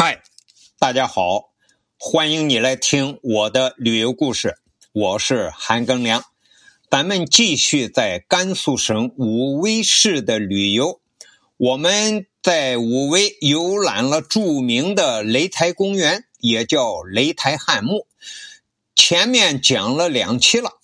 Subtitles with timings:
[0.00, 0.22] 嗨，
[0.78, 1.50] 大家好，
[1.98, 4.54] 欢迎你来听我的旅游故事。
[4.92, 6.22] 我是韩庚良，
[6.88, 11.00] 咱们继续在甘肃省武威市的旅游。
[11.56, 18.06] 我们在武威游览了著名的雷台公园，也叫雷台汉墓。
[18.94, 20.78] 前面讲了两期了，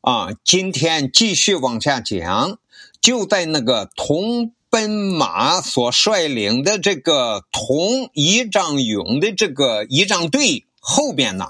[0.00, 2.58] 啊，今天继续往下讲。
[3.00, 11.48] 就在那个铜奔马所率领的这个铜仪仗俑的这个仪仗队后边呢，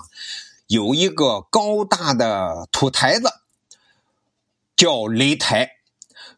[0.66, 3.30] 有一个高大的土台子，
[4.74, 5.72] 叫擂台。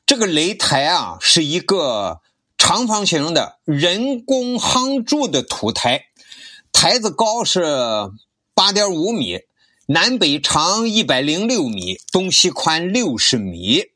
[0.04, 2.20] 这个擂台啊，是一个
[2.58, 6.06] 长方形的人工夯筑的土台，
[6.72, 8.10] 台子高是
[8.54, 9.42] 八点五米，
[9.86, 13.91] 南北长一百零六米，东西宽六十米。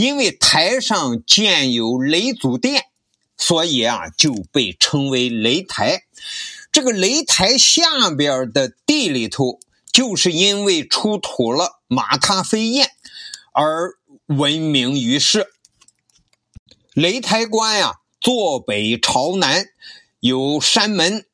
[0.00, 2.86] 因为台上建有雷祖殿，
[3.36, 6.04] 所以啊就被称为雷台。
[6.72, 9.60] 这个雷台下边的地里头，
[9.92, 12.92] 就是因为出土了马踏飞燕
[13.52, 15.52] 而闻名于世。
[16.94, 19.66] 雷台关呀，坐北朝南，
[20.20, 21.26] 有山门、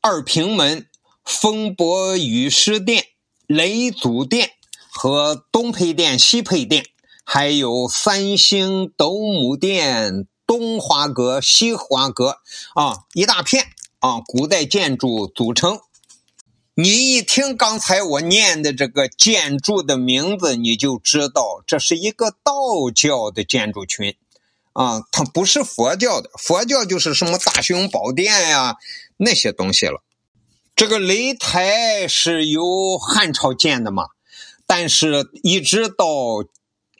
[0.00, 0.88] 二平门、
[1.24, 3.04] 风伯雨师殿、
[3.46, 4.54] 雷祖殿
[4.90, 6.84] 和东配殿、西配殿。
[7.30, 12.38] 还有三星斗母殿、东华阁、西华阁
[12.74, 13.66] 啊，一大片
[13.98, 15.78] 啊，古代建筑组成。
[16.74, 24.16] 你一听刚才我念的这个建筑的名字，你就知道这是一个道教的建筑群
[24.72, 26.30] 啊，它不是佛教的。
[26.38, 28.76] 佛教就是什么大雄宝殿呀
[29.18, 30.02] 那些东西了。
[30.74, 34.04] 这个擂台是由汉朝建的嘛，
[34.66, 36.46] 但是一直到。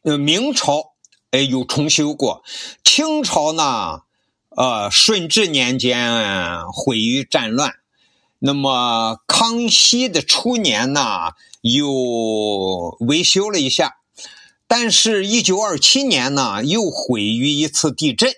[0.02, 0.92] 呃，明朝
[1.30, 2.42] 哎有重修过，
[2.84, 4.02] 清朝呢，
[4.50, 7.74] 呃，顺治年间毁于战乱，
[8.38, 13.96] 那么康熙的初年呢又维修了一下，
[14.66, 18.32] 但是，一九二七年呢又毁于一次地震，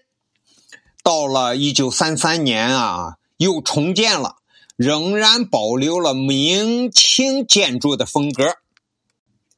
[1.02, 4.36] 到了一九三三年啊又重建了，
[4.76, 8.56] 仍然保留了明清建筑的风格。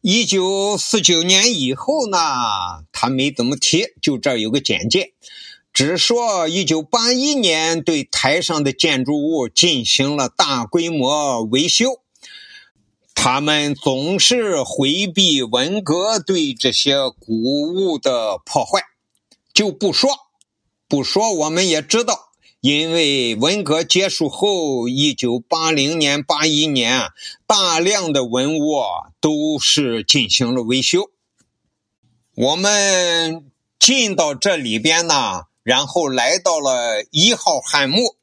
[0.02, 2.18] 一九四九年以后呢，
[2.90, 5.12] 他没怎么提，就这有个简介，
[5.72, 12.00] 只说一九八一年对台上的建筑物进行了大规模维修。
[13.14, 17.32] 他们总是回避文革对这些古
[17.72, 18.82] 物的破坏，
[19.54, 20.10] 就不说，
[20.88, 22.31] 不说，我们也知道。
[22.62, 27.08] 因为文革结束后，一九八零年、八一年，
[27.44, 28.84] 大量的文物
[29.20, 31.10] 都是进行了维修。
[32.36, 33.50] 我们
[33.80, 38.14] 进到这里边呢，然后来到了一号汉墓。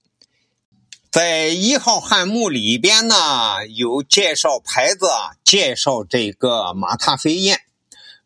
[1.11, 5.09] 在一号汉墓里边呢，有介绍牌子，
[5.43, 7.59] 介绍这个马踏飞燕，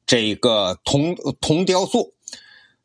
[0.06, 2.13] 这个铜铜雕塑。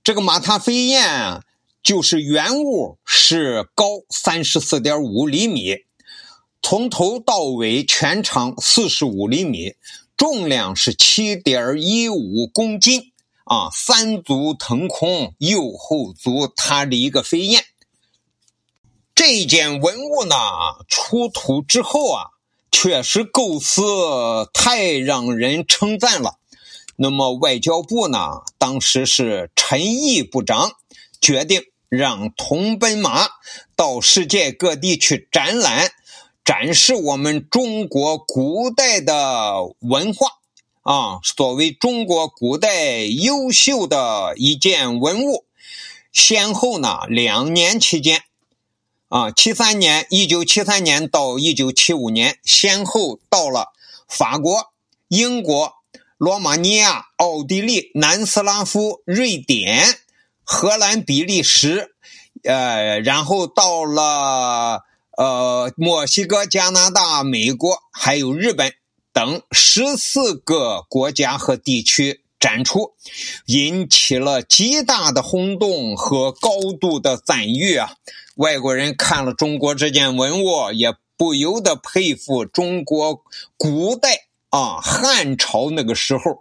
[0.03, 1.45] 这个马踏飞燕啊。
[1.89, 5.87] 就是原物是高三十四点五厘米，
[6.61, 9.73] 从头到尾全长四十五厘米，
[10.15, 13.13] 重量是七点一五公斤
[13.45, 13.71] 啊！
[13.73, 17.65] 三足腾空，右后足踏着一个飞燕。
[19.15, 20.37] 这件文物呢，
[20.89, 22.25] 出土之后啊，
[22.71, 23.81] 确实构思
[24.53, 26.35] 太让人称赞了。
[26.97, 30.73] 那么外交部呢，当时是陈毅部长。
[31.21, 33.29] 决定让铜奔马
[33.75, 35.91] 到世界各地去展览，
[36.45, 40.29] 展示我们中国古代的文化
[40.83, 45.47] 啊，作为中国古代优秀的一件文物。
[46.13, 48.23] 先后呢，两年期间，
[49.09, 53.69] 啊，七三年，一九七三年到一九七五年，先后到了
[54.09, 54.73] 法国、
[55.09, 55.75] 英国、
[56.17, 60.01] 罗马尼亚、奥地利、南斯拉夫、瑞典。
[60.51, 61.95] 荷兰、比利时，
[62.43, 64.81] 呃，然后到了
[65.15, 68.73] 呃墨西哥、加拿大、美国，还有日本
[69.13, 72.95] 等十四个国家和地区展出，
[73.45, 76.49] 引起了极大的轰动和高
[76.81, 77.91] 度的赞誉啊！
[78.37, 83.23] 外国人看了中国这件文物，也不由得佩服中国
[83.59, 86.41] 古代啊汉朝那个时候，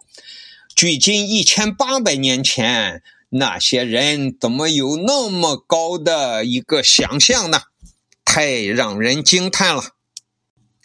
[0.74, 3.04] 距今一千八百年前。
[3.30, 7.62] 那些人怎么有那么高的一个想象呢？
[8.24, 9.84] 太让人惊叹了！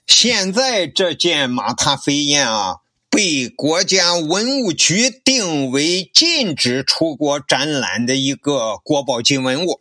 [0.07, 2.77] 现在这件马踏飞燕啊，
[3.09, 9.81] 被国家文物局定为禁止出国展览的一个国宝级文物。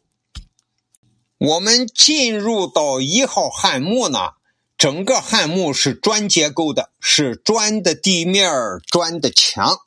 [1.37, 4.33] 我们进入到一号汉墓呢，
[4.77, 8.51] 整个汉墓是砖结构的，是砖的地面、
[8.85, 9.77] 砖的墙，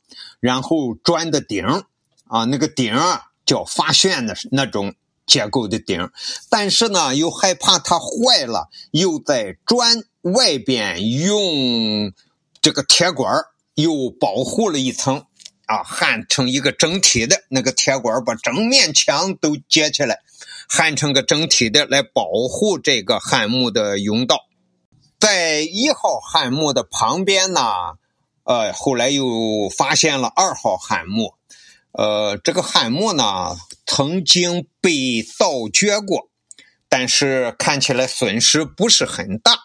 [0.41, 1.85] 然后砖的顶
[2.35, 2.93] 啊，那个顶
[3.47, 6.11] 叫发旋的那种结构的顶，
[6.51, 12.13] 但是呢又害怕它坏了，又在砖外边用
[12.61, 13.33] 这个铁管
[13.75, 15.27] 又保护了一层。
[15.67, 20.19] 啊，焊成一个整体的那个铁管，把整面墙都接起来，
[20.69, 24.41] 焊成个整体的来保护这个汉墓的甬道。
[25.19, 27.63] 在一号汉墓的旁边呢，
[28.43, 31.33] 呃，后来又发现了二号汉墓。
[31.96, 33.56] 呃，这个汉墓呢，
[33.87, 36.29] 曾经被盗掘过，
[36.88, 39.58] 但是看起来损失不是很大。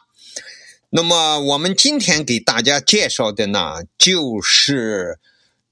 [0.90, 5.20] 那么，我们今天给大家介绍的呢，就是。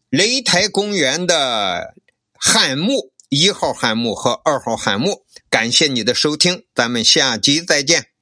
[0.09, 1.93] 雷台公园的
[2.33, 8.16] 汉墓一号汉墓和二号汉墓，感谢你的收听，咱们下集再见。